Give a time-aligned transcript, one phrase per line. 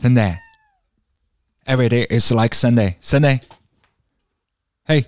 [0.00, 0.38] Sunday.
[1.66, 2.94] Every day is like Sunday.
[3.02, 3.40] Sunday.
[4.86, 5.06] Hey.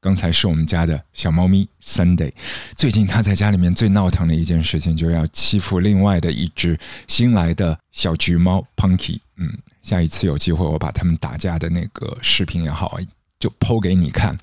[0.00, 2.32] 刚才是我们家的小猫咪 Sunday。
[2.76, 6.76] 最近它在家里面最闹腾的一件事情，就要欺负另外的一只
[7.06, 9.20] 新来的小橘猫 Punky。
[9.36, 12.98] 嗯，下一次有机会，我把他们打架的那个视频也好，
[13.38, 14.36] 就剖给你看。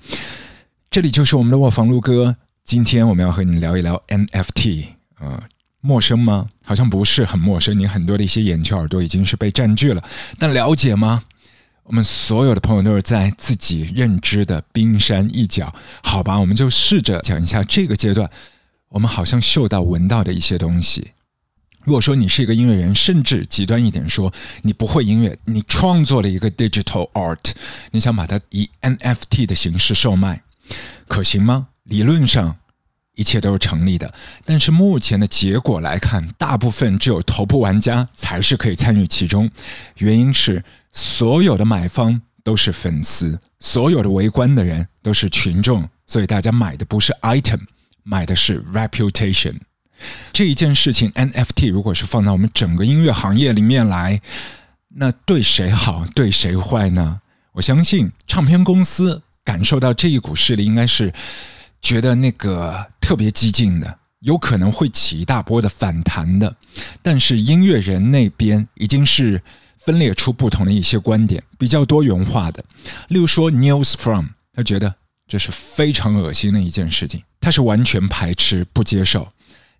[0.90, 2.34] 这里就是我们的卧房录歌。
[2.64, 4.86] 今天我们要和你聊一聊 NFT。
[5.18, 5.42] 呃。
[5.86, 6.48] 陌生吗？
[6.64, 7.78] 好像不是很陌生。
[7.78, 10.02] 你很多的一些眼球耳朵已经是被占据了，
[10.36, 11.22] 但了解吗？
[11.84, 15.72] 我们所有的朋友都是在自己认知的冰山一角。
[16.02, 18.28] 好吧，我们就试着讲一下这个阶段，
[18.88, 21.12] 我们好像嗅到、闻到的一些东西。
[21.84, 24.32] 如果说你是一个音乐人，甚至极端一点说，
[24.62, 27.52] 你不会音乐，你创作了一个 digital art，
[27.92, 30.42] 你想把它以 NFT 的形式售卖，
[31.06, 31.68] 可行吗？
[31.84, 32.56] 理论上。
[33.16, 39.50] 一切都是成立的，但是目前的结果来看，大部分只有头部玩家才是可以参与其中。
[39.96, 47.60] 原因是所有的买方都是粉丝，所有的围观的人都是群众，所以大家买的不是 item，
[48.04, 49.56] 买的是 reputation。
[50.30, 54.20] 这一件事情，NFT 如果是放到我们整个音乐行业里面来，
[54.88, 57.20] 那对谁好，对谁坏呢？
[57.52, 61.10] 我相信唱片公司感受到这一股势力，应该是
[61.86, 62.84] 觉得那个。
[63.06, 66.56] 特别激进的，有可能会起一大波的反弹的，
[67.02, 69.40] 但是音乐人那边已经是
[69.78, 72.64] 分裂出不同的一些观点，比较多元化的。
[73.06, 74.92] 例如说，News From，他觉得
[75.28, 79.28] 这是非常恶心的一件事情，他是完全排斥不接受。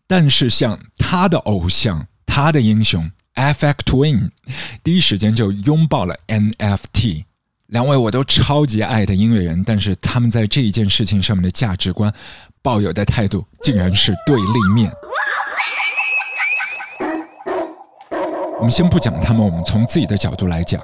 [0.07, 4.31] 但是像他的偶像，他的英雄 f x Twin，
[4.85, 7.25] 第一时间就拥抱了 NFT。
[7.69, 12.13] 两位我都超级爱的音乐人，但是他们在这一件事情上面的价值观。
[12.63, 14.91] 抱有的态度竟然是对立面。
[18.59, 20.83] 我们先不讲他们，我们从自己的角度来讲，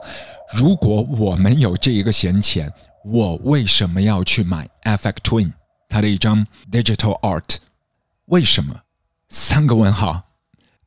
[0.56, 2.72] 如果我们有这一个闲钱，
[3.05, 5.50] 我为什么要去买 Effect Twin
[5.88, 7.56] 他的一张 Digital Art？
[8.26, 8.82] 为什么？
[9.28, 10.22] 三个问号。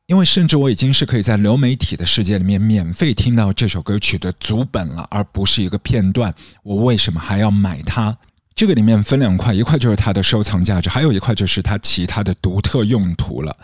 [0.06, 6.32] 因为甚至我已经是可以在流媒体的世界里面免费听到这首歌曲的足本了，而不是一个片段。
[6.62, 8.16] 我为什么还要买它？
[8.54, 13.56] 这个里面分两块，一块就是它的收藏价值，还有一块就是它其他的独特用途了。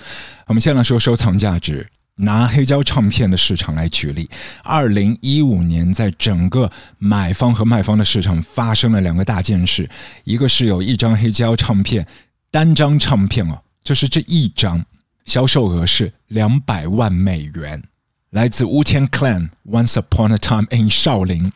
[0.49, 4.29] 我们先来说收藏价值，拿黑胶唱片的市场来举例。
[4.65, 9.89] 二零一五年，在整个买方和卖方的市场发生了两个大件事，
[10.25, 12.05] 一个是有一张黑胶唱片，
[12.51, 14.85] 单张唱片哦，就是这一张
[15.25, 17.83] 销售额是两百万美元，
[18.31, 21.53] 来自 Wu Tang Clan Once Upon a Time in 少林。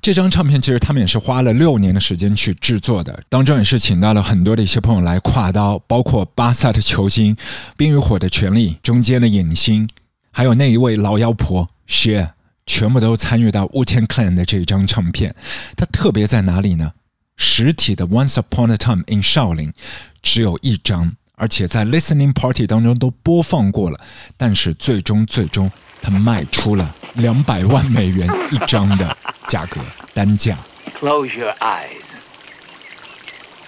[0.00, 7.36] 这张唱片其实他们也是花了六年的时间去制作的，当中也是请到了很多的一些朋友来跨刀，包括巴萨的球星、
[7.76, 9.88] 冰与火的权利中间的影星，
[10.32, 12.30] 还有那一位老妖婆 She，
[12.66, 15.36] 全部都参与到 Wu Tang Clan 的这张唱片。
[15.76, 16.92] 它特别在哪里呢？
[17.36, 19.72] 实体的 Once Upon a Time in 少林
[20.20, 23.99] 只有一张，而且在 Listening Party 当中都播放过了，
[24.35, 25.71] 但是最终最终
[26.01, 29.17] 它卖出了两百万美元一张的。
[29.47, 29.79] 价格
[30.13, 30.57] 单价。
[30.99, 32.19] Close your eyes.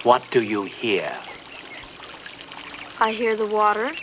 [0.02, 1.10] What do you hear?
[2.98, 3.94] I hear the water.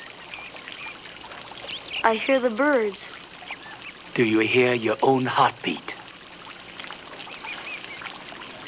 [2.01, 2.97] I hear the birds.
[4.15, 5.95] Do you hear your own heartbeat?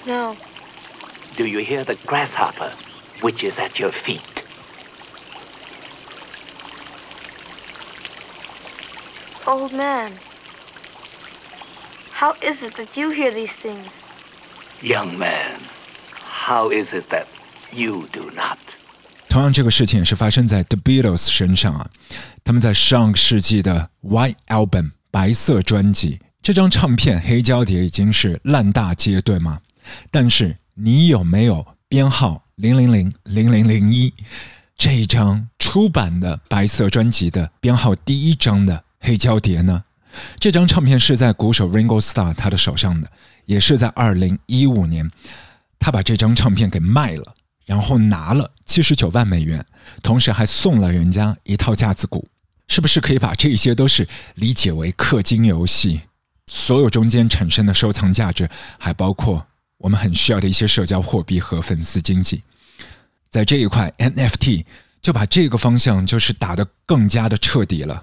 [0.06, 0.36] No.
[1.36, 2.72] Do you hear the grasshopper
[3.22, 4.33] which is at your feet?
[9.47, 10.13] Old man.
[12.13, 13.89] How is it that you hear these things?
[14.81, 15.61] Young man,
[16.27, 17.27] how is it that
[17.71, 18.59] you do not?
[19.29, 21.91] 同样，这个事情也是发生在 The Beatles 身上啊。
[22.43, 29.61] 他们在上个世纪的 White Album 白色专辑这张唱片黑胶碟已经是烂大街，对吗？
[30.11, 34.15] 但是你有没有编号零零零零零零一
[34.77, 39.85] 这一张出版的白色专辑的编号第一张的黑胶碟呢？
[40.41, 43.11] 这张唱片是在鼓手 Ringo Starr 他的手上的，
[43.45, 45.11] 也是在二零一五年，
[45.79, 47.35] 他把这张唱片给卖了，
[47.67, 49.65] 然后拿了七十九万美元，
[50.03, 52.27] 同时还送了人家一套架子鼓。
[52.67, 56.01] 是不是可以把这些都是理解为氪金游戏？
[56.47, 58.49] 所有中间产生的收藏价值，
[58.79, 59.47] 还包括
[59.77, 62.43] 我们很需要的一些社交货币和粉丝经济，
[63.29, 64.65] 在这一块 NFT
[65.03, 68.03] 就把这个方向就是打得更加的彻底了。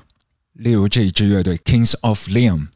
[0.53, 2.68] 例如这一支乐队 Kings of Leon，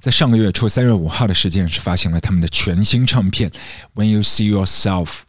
[0.00, 3.50] 在上个月初三月五号的时间是发行了他们的全新唱片
[3.94, 5.20] When You See Yourself，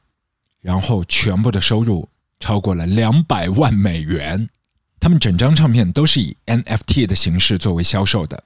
[0.61, 2.09] 然后全部的收入
[2.39, 4.49] 超过了两百万美元。
[4.99, 8.43] 他们整张唱片都是以 NFT 的形式作为销售的。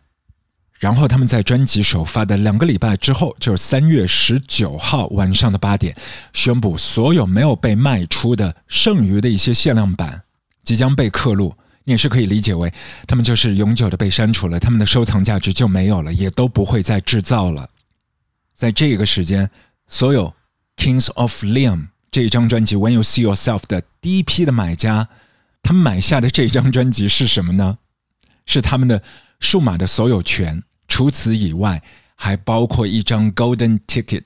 [0.78, 5.96] 然后他们在专辑首发的两个礼拜之后，就是三月十九号晚上的八点，
[6.34, 10.24] 宣布所有没有被卖出的剩余的一些限量版
[10.64, 11.56] 即将被刻录。
[11.86, 12.74] 你也是可以理解为，
[13.08, 17.70] 他们就是永久的被删除了，他们的收藏价值就没有了，也都不会再制造了。
[18.54, 19.50] 在这个时间，
[19.88, 20.34] 所有
[20.76, 25.08] Kings of Leon 这张专辑《When You See Yourself》的第一批的买家，
[25.62, 27.78] 他们买下的这张专辑是什么呢？
[28.46, 29.04] 是他们的
[29.40, 30.64] 数码的所有权。
[30.88, 31.84] 除此以外，
[32.16, 34.24] 还包括一张 Golden Ticket，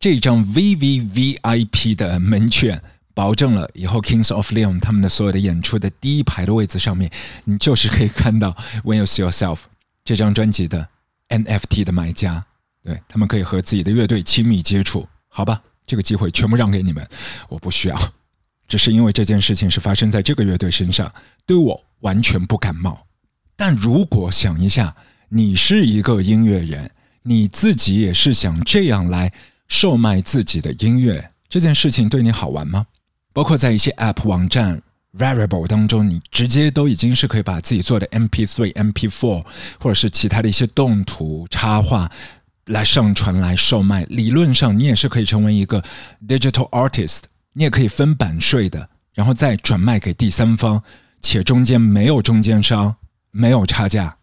[0.00, 2.82] 这张 VVVIP 的门券。
[3.14, 7.10] 保证了以后 Kings of Leon 他们的所有的演出的第一排的位置上面，
[7.44, 9.58] 你就是可以看到 When You See Yourself
[10.04, 10.88] 这张专辑的
[11.28, 12.44] NFT 的买家，
[12.82, 15.08] 对他们可以和自己的乐队亲密接触。
[15.28, 17.08] 好吧，这个机会全部让给你们，
[17.48, 18.12] 我不需要，
[18.66, 21.12] 只是因为这件事情是发生在这个乐队身上，
[21.46, 23.06] 对我完全不感冒。
[23.56, 24.94] 但如果想一下，
[25.28, 26.90] 你是一个音乐人，
[27.22, 29.32] 你自己也是想这样来
[29.68, 32.86] 售卖自己的音乐，这件事情对你好玩吗？
[33.34, 34.80] 包括在一些 App 网站
[35.18, 39.44] Variable 当中，你直接都已经是可以把自己做的 MP3、MP4
[39.78, 42.10] 或者是其他的一些动图插画
[42.66, 44.04] 来上传来售卖。
[44.04, 45.82] 理论上，你也是可以成为一个
[46.26, 47.22] Digital Artist，
[47.52, 50.80] 你也可以分版税的，然后再转卖给第三方，
[51.20, 52.94] 且中间没有中间商，
[53.32, 54.16] 没有差价，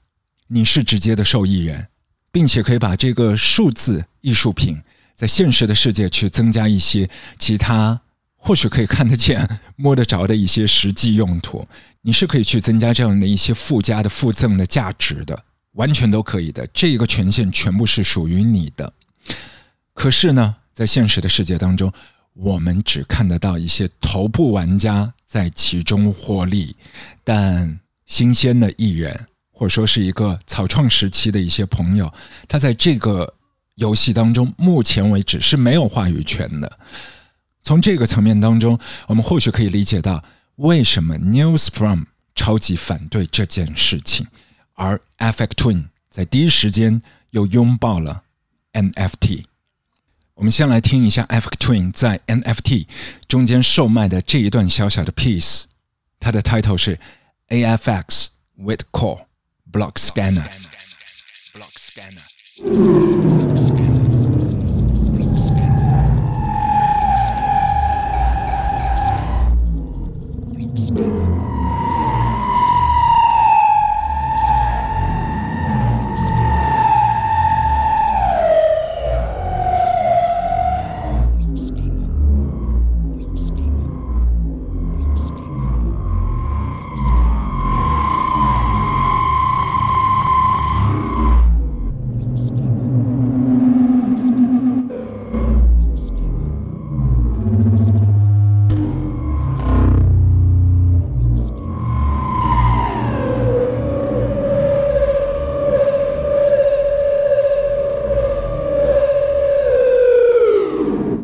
[0.48, 1.88] 你是直接的受益人，
[2.32, 4.82] 并且可以把这个数字艺术品
[5.16, 8.00] 在现实的世界去增加一些其他。
[8.44, 11.66] 或许可以看得见、摸得着的一些实际用途，
[12.02, 15.44] 你是可以去增加这样的一些附加的附赠的价值的，
[15.74, 16.68] 完全都可以的。
[16.74, 18.92] 这个权限全部是属于你的。
[19.94, 21.94] 可是呢，在现实的世界当中，
[22.34, 26.76] 我们只看得到一些头部玩家在其中获利，
[27.24, 32.12] 但新鲜的艺人或者说是一个草创时期的一些朋友，
[32.48, 33.32] 他在这个
[33.76, 36.80] 游戏当中，目前为止是没有话语权的。
[37.64, 40.24] 从这个层面当中，我们或许可以理解到
[40.56, 42.04] 为什么 News From
[42.36, 44.28] 超级反对这件事情，
[44.74, 48.24] 而 Effect Twin 在第一时间又拥抱了
[48.74, 49.46] NFT。
[50.36, 52.88] 我们先来听一下 Effect Twin 在 NFT
[53.28, 55.66] 中间售卖的这一段小小的 piece，
[56.20, 57.00] 它的 title 是
[57.50, 59.26] AFX with Core
[59.72, 60.50] Block Scanner。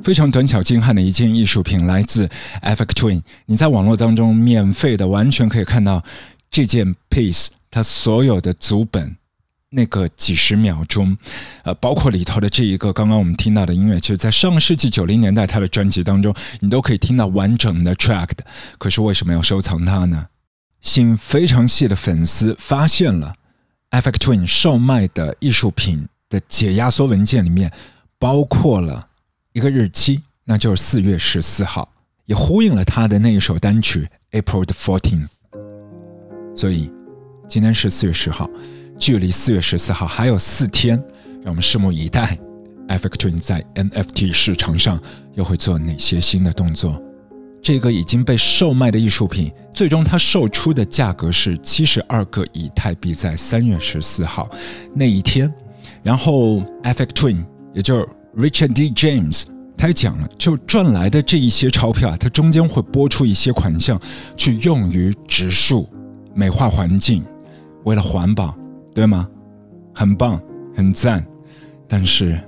[0.07, 2.29] 非常短小精悍的一件艺术品，来自
[2.61, 3.21] Effect Twin。
[3.47, 6.01] 你在网络当中免费的，完全可以看到
[6.49, 9.17] 这件 piece 它所有的组本，
[9.71, 11.17] 那个几十秒钟，
[11.63, 18.45] 呃，包括里头的这一个刚刚我们听到的音乐，其实，在上世纪九零年代他的专辑当中，你都可以听到完整的 track 的。
[18.77, 20.27] 可是为什么要收藏它呢？
[20.81, 23.33] 心非常细的粉丝发现了
[23.91, 27.69] Effect Twin 售卖的艺术品的解压缩文件里面，
[28.17, 29.06] 包括了。
[29.57, 31.91] 一个日期，那就是四月十四号，
[32.27, 34.07] 也呼应了他的那一首单曲
[34.39, 35.29] 《April the Fourteenth》。
[36.55, 36.91] 所以，
[37.47, 38.47] 今天是四月十号，
[38.99, 40.95] 距离四月十四号还有四天，
[41.41, 42.37] 让我们拭目以待。
[42.87, 45.01] Effect Twin 在 NFT 市场上
[45.33, 47.01] 又会做哪些新的动作？
[47.59, 54.47] 这个已经被售卖的艺术品，最终它售出的价格是七十二个以太币，在三月十四号
[54.93, 55.51] 那一天。
[56.03, 58.07] 然后，Effect Twin 也就是
[58.37, 58.91] Richard D.
[58.91, 59.43] James，
[59.75, 63.99] 他也讲了，就赚来的这一些钞票啊，它中间会拨出一些款项
[64.35, 65.89] 去用于植树、
[66.35, 67.25] 美化环境，
[67.83, 68.55] 为了环保，
[68.93, 69.27] 对吗？
[69.91, 70.39] 很棒，
[70.75, 71.25] 很赞。
[71.87, 72.39] 但是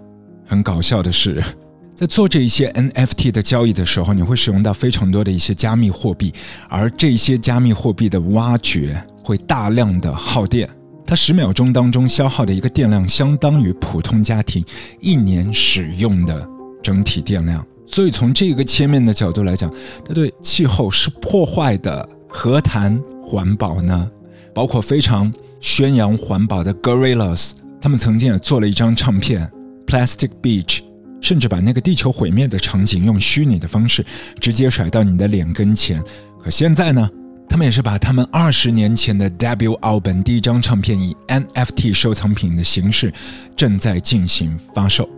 [0.45, 1.43] 很搞笑的是，
[1.95, 6.31] 在做这一些 NFT 的交易的时候，你会使用到非常多的一些加密货币，
[6.69, 10.69] 而这些加密货币的挖掘会大量的耗电。
[11.05, 14.63] 它十秒钟当中消耗的一个电量，相当于普通家庭
[14.99, 16.47] 一年使用的
[16.83, 17.65] 整体电量。
[17.85, 19.73] 所以从这个切面的角度来讲，
[20.05, 24.09] 它对气候是破坏的何谈环保呢？
[24.53, 27.51] 包括非常宣扬环保的 Gorillaz，
[27.81, 29.49] 他们曾经也做了一张唱片
[29.87, 30.77] 《Plastic Beach》，
[31.21, 34.05] 甚至把那个地球毁灭的场景用虚拟的方式
[34.39, 36.03] 直接甩到你的脸跟前。
[36.43, 37.09] 可现在呢，
[37.49, 43.11] 他们也是把他们二十年前的 debut album 第一张唱片以 NFT 收藏品的形式
[43.55, 45.09] 正在进行发售，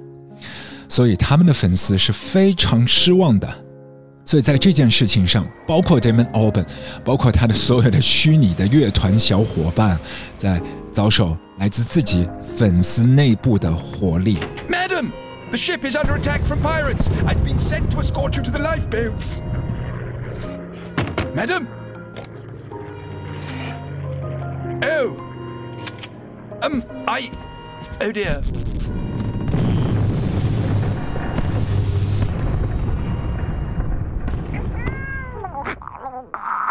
[0.88, 3.48] 所以他们的粉丝是非常失望的。
[4.24, 6.66] 所以在这件事情上，包括 Damon Albarn，
[7.04, 10.00] 包括他的所有的虚拟的乐团小伙伴，
[10.38, 10.62] 在
[10.92, 14.38] 遭受来自自己粉丝内部的火力。
[14.70, 15.08] Madam,
[15.50, 17.10] the ship is under attack from pirates.
[17.26, 19.42] I've been sent to escort you to the lifeboats.
[21.36, 21.66] Madam?
[24.84, 25.16] Oh.
[26.62, 27.30] Um, I.
[28.02, 28.42] Oh dear.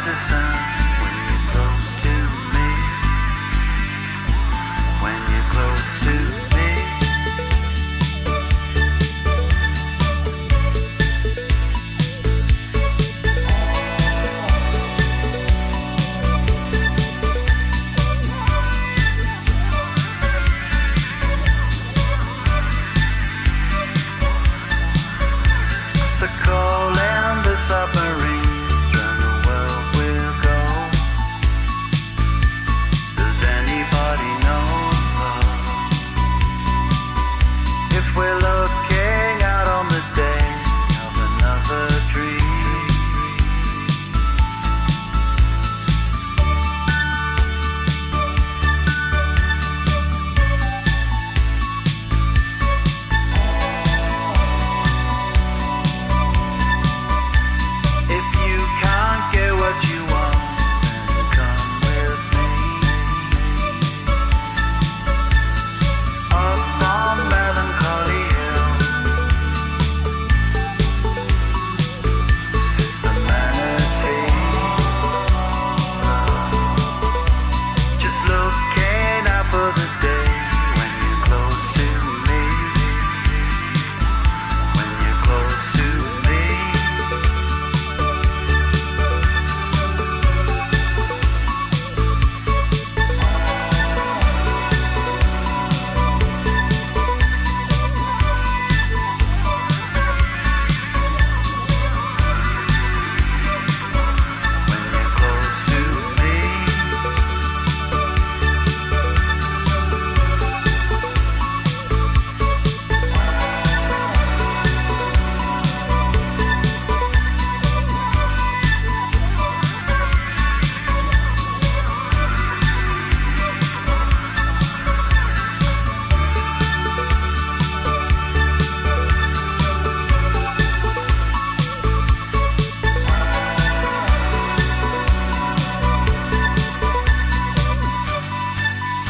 [0.00, 0.39] medicine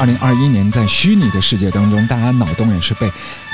[0.01, 3.07] 二零二一年，在虚拟的世界当中，大家脑洞也是被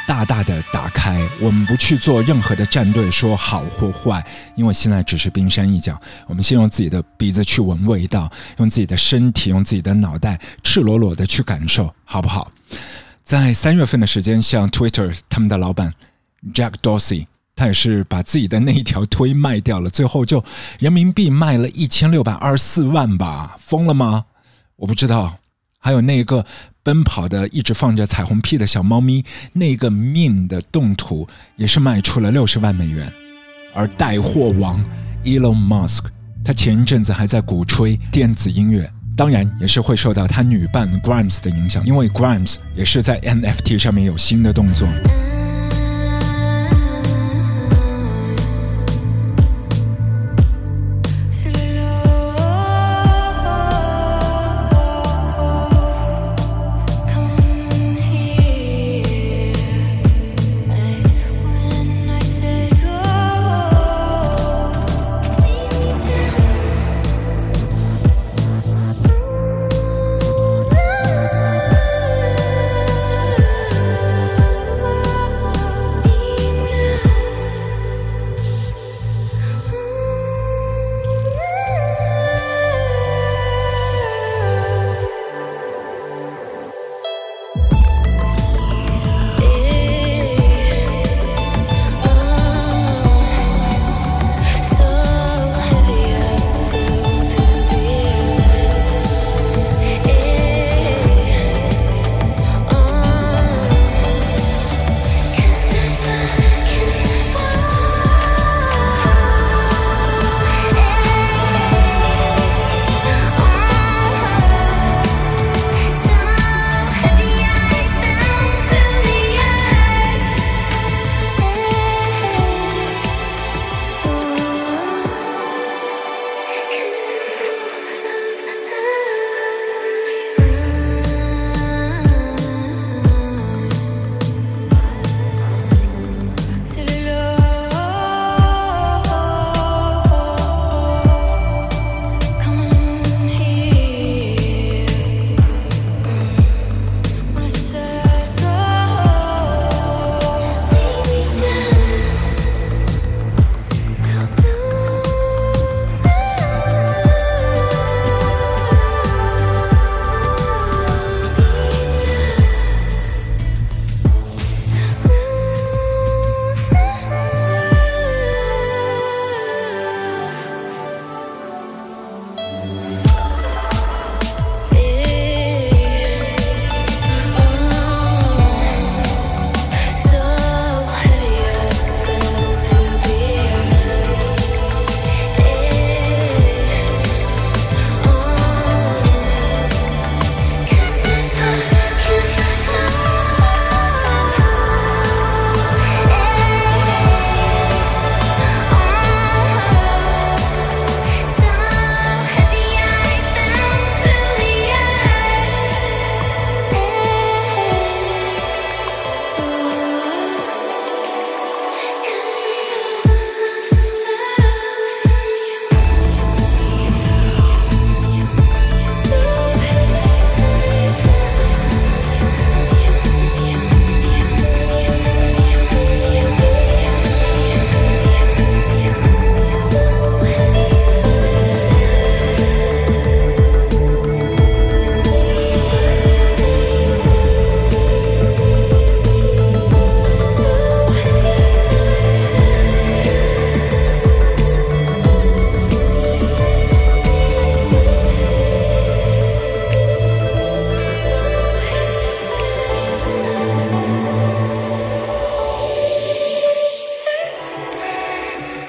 [0.08, 1.22] 大大的打开。
[1.42, 4.25] 我们不去做任何的战队，说好或坏，
[4.56, 6.00] 因为现在只是冰山一角。
[6.25, 12.50] 我们先用自己的鼻子去闻味道，用自己的身体，用自己的脑袋，赤裸裸的去感受，好不好？
[13.25, 15.94] 在三月份的时间，像 Twitter 他们的老板
[16.54, 17.25] Jack Dorsey，
[17.58, 20.42] 他也是把自己的那一条推卖掉了，最后就
[20.80, 24.24] 人民币卖了一千六百二十四万吧，疯了吗？
[24.77, 25.39] 我不知道。
[25.88, 26.46] 还有那个
[26.84, 31.25] 奔跑的、一直放着彩虹屁的小猫咪，那个命的动图
[31.56, 33.10] 也是卖出了六十万美元。
[33.74, 34.84] 而带货王
[35.24, 36.08] Elon Musk，
[36.44, 44.86] 他前一阵子还在鼓吹电子音乐，当然也是会受到他女伴 Grimes 的影响，因为 Grimes 也是在 NFT 上面有新的动作。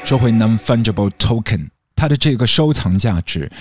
[0.09, 3.53] 说回 non-fungible token，它的这个收藏价值，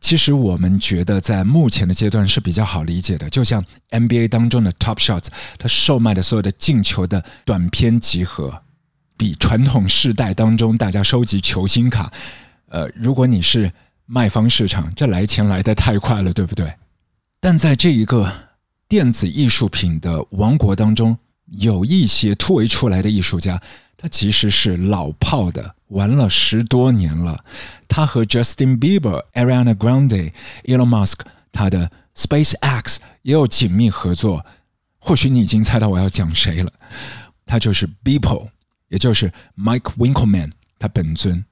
[0.00, 3.28] 其实我们觉得在目前的阶段是比较好理解的。
[3.28, 5.26] 就像 NBA 当中的 Top Shots，
[5.58, 8.62] 它售卖的所有的进球的短片集合，
[9.18, 12.10] 比传统世代当中大家收集球星卡，
[12.70, 13.70] 呃，如果你是
[14.06, 16.72] 卖方市场，这来钱来得太快了，对不对？
[17.40, 18.32] 但在这一个
[18.88, 23.60] 电子艺术品的王国当中，有一些突围出来的艺术家，
[24.02, 27.44] 他其实是老炮的，玩了十多年了。
[27.86, 30.32] 他和 Justin Bieber、Ariana Grande、
[30.64, 31.18] Elon Musk
[31.52, 34.46] 他的 SpaceX 也有紧密合作。
[34.98, 36.70] 或许你已经猜到我要讲谁了，
[37.44, 38.48] 他就是 Beeple，
[38.88, 41.44] 也就是 Mike Winkelmann 他本尊。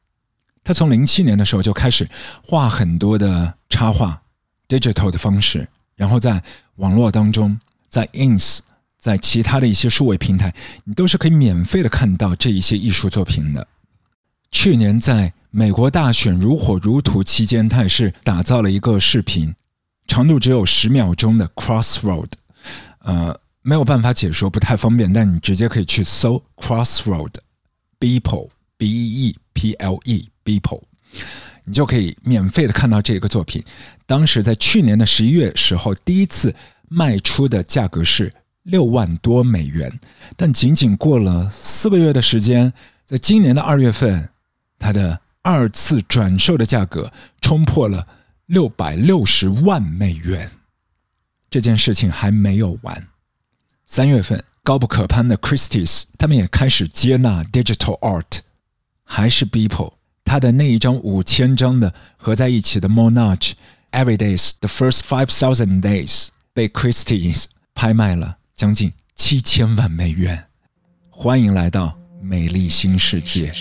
[0.64, 2.08] 他从零七年的时候就开始
[2.42, 4.22] 画很多的插画
[4.68, 6.42] ，digital 的方式，然后在
[6.76, 8.60] 网络当中，在 ins，
[8.98, 13.66] 在其他的一些数位平台，你都是可以免费的看到这一些艺术作品的。
[14.50, 19.54] 去年在美国大选如火如荼期间，他也是打造了一个视频，
[20.06, 22.30] 长度只有十秒钟的 Crossroad，
[23.00, 27.34] 呃，没有办法解说，不太方便，但你直接可以去搜 Crossroad
[28.00, 30.82] People B E P L E People”，
[31.64, 33.62] 你就可以免费的看到这个作品。
[34.06, 36.54] 当时在去年的十一月时候，第一次
[36.88, 38.32] 卖出的价格是
[38.68, 39.98] 六万多美元，
[40.36, 42.70] 但仅仅过了四个月的时间，
[43.06, 44.28] 在今年的二月份，
[44.78, 48.06] 它的二次转售的价格冲破了
[48.44, 50.50] 六百六十万美元。
[51.48, 53.08] 这件事情还没有完。
[53.86, 58.40] 三月份，高不可攀的 Christie's 他们也开始接纳 digital art，
[59.02, 63.52] 还是 Beeple，他的那一张五千张的合在一起的 Monarch
[63.92, 70.46] Every Days the First Five Thousand Days 被 Christie's 拍卖了将近七千万美元。
[71.10, 73.52] 欢迎来到美丽新世界。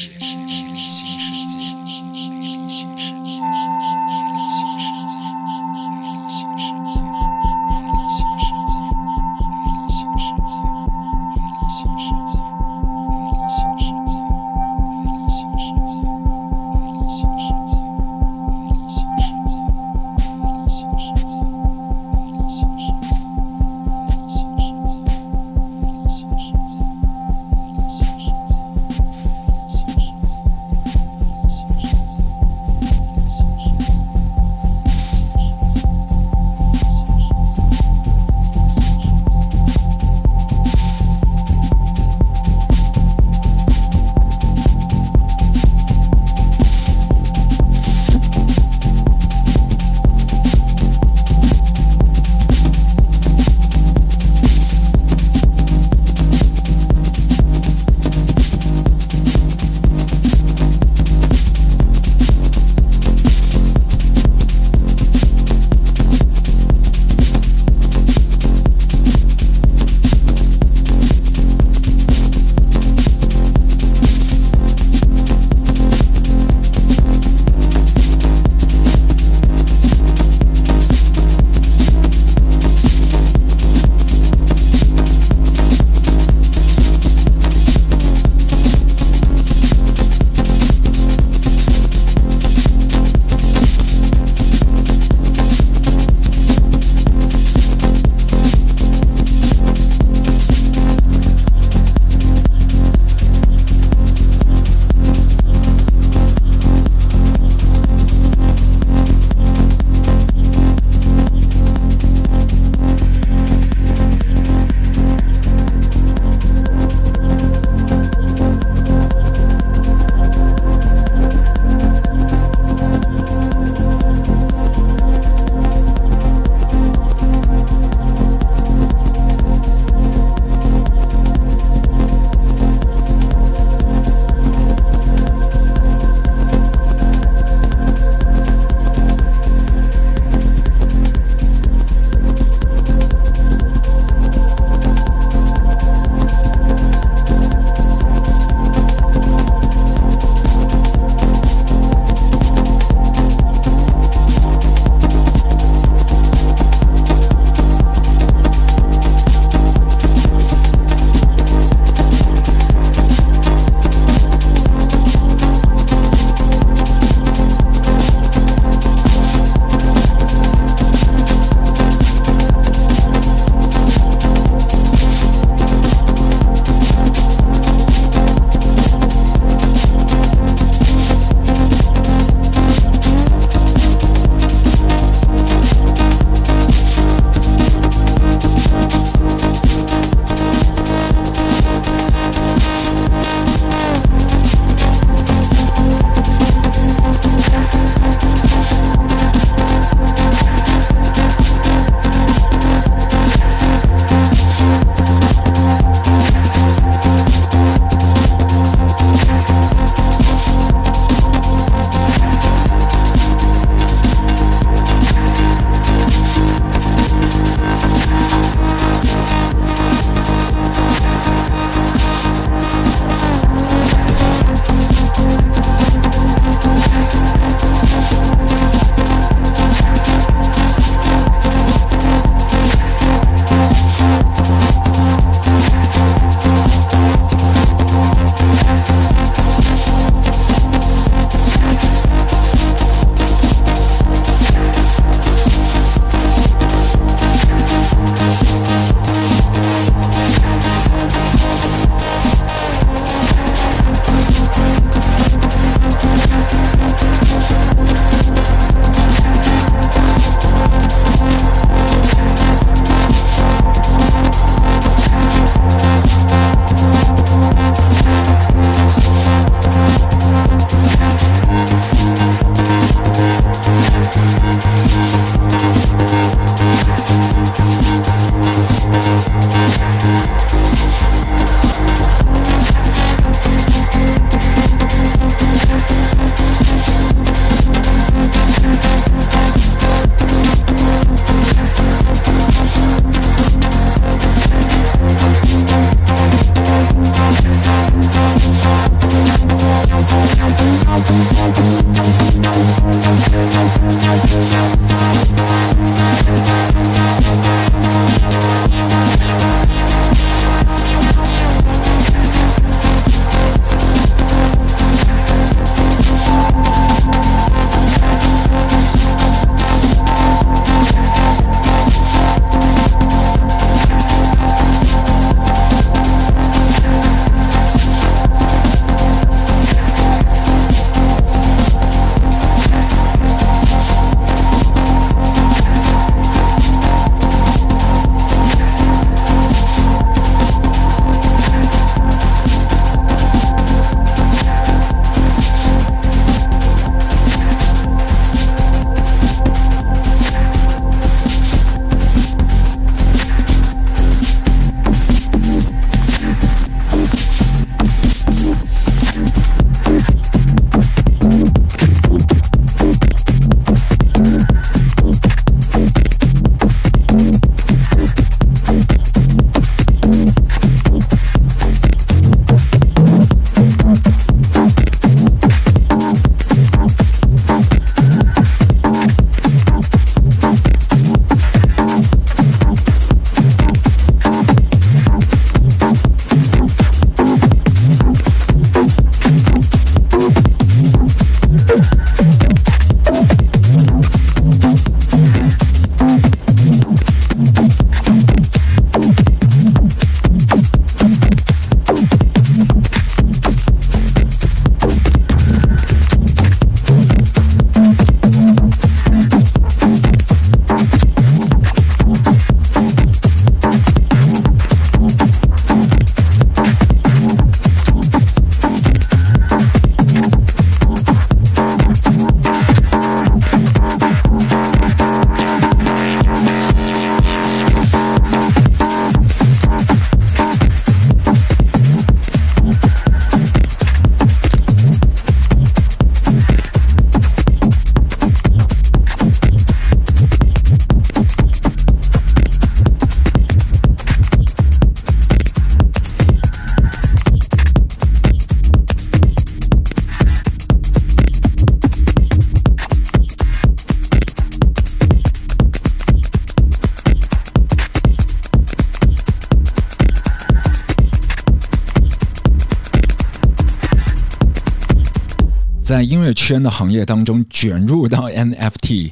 [466.34, 469.12] 圈的行业当中卷入到 NFT，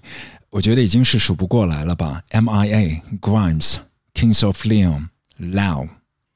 [0.50, 3.76] 我觉得已经是数不过来了吧？MIA、Grimes、
[4.14, 5.08] Kings of Leon、
[5.40, 5.88] Lau、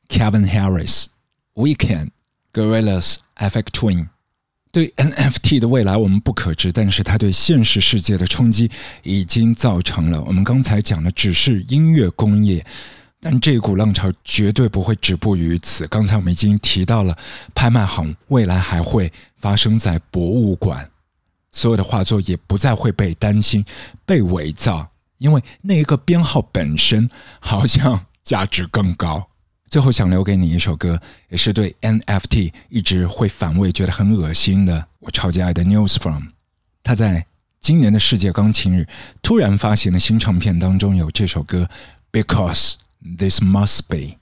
[0.08, 1.06] Kevin Harris、
[1.56, 2.10] Weekend、
[2.54, 4.08] Gorillas、Effect Twin。
[4.72, 8.70] 对 NFT 的未来我们不可知，但是它对现实世界的冲击
[9.02, 10.22] 已经造成了。
[10.24, 12.64] 我们刚才讲的只是音乐工业，
[13.22, 15.86] 但这股浪潮绝对不会止步于此。
[15.88, 17.18] 刚才我们已经提到了
[17.54, 20.90] 拍卖行，未来还会发生在博物馆，
[21.52, 23.66] 所有的画作也不再会被担心
[24.06, 29.28] 被伪造，因为那一个编号本身好像价值更高。
[29.68, 36.24] 最后想留给你一首歌，也是对 NFT 一直会反胃、觉得很恶心的，我超级爱的 News From。
[36.82, 37.26] 他在
[37.60, 38.88] 今年的世界钢琴日
[39.22, 41.70] 突然发行的新唱片当中有这首歌
[42.12, 44.18] ，Because This Must Be。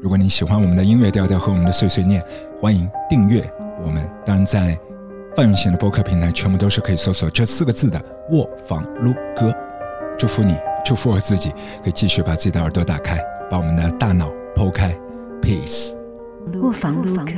[0.00, 2.24] 如果你喜欢我们的音乐调调和我们的碎碎念，
[2.58, 3.44] 欢迎订阅
[3.84, 4.08] 我们。
[4.24, 4.78] 当然，在
[5.36, 9.54] 范永贤的播客平台，全部都是可以搜索这四个字的“卧房撸歌”。
[10.18, 11.50] 祝福你，祝福我自己，
[11.82, 13.18] 可以继续把自己的耳朵打开，
[13.50, 14.30] 把我们的大脑。
[14.56, 14.98] 剖开
[15.42, 15.94] ，peace。
[16.62, 17.32] 卧房撸歌。